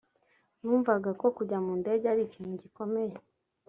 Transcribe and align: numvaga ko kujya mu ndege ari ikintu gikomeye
numvaga 0.61 1.09
ko 1.19 1.27
kujya 1.35 1.57
mu 1.65 1.73
ndege 1.81 2.05
ari 2.13 2.21
ikintu 2.25 2.53
gikomeye 2.63 3.15